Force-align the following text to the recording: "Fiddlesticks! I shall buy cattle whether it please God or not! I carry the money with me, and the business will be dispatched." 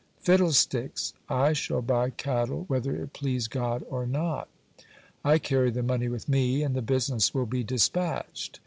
"Fiddlesticks! 0.17 1.13
I 1.29 1.53
shall 1.53 1.83
buy 1.83 2.09
cattle 2.09 2.65
whether 2.67 2.95
it 2.95 3.13
please 3.13 3.47
God 3.47 3.83
or 3.87 4.07
not! 4.07 4.49
I 5.23 5.37
carry 5.37 5.69
the 5.69 5.83
money 5.83 6.07
with 6.07 6.27
me, 6.27 6.63
and 6.63 6.73
the 6.73 6.81
business 6.81 7.35
will 7.35 7.45
be 7.45 7.63
dispatched." 7.63 8.59